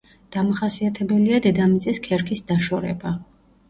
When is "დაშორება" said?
2.53-3.19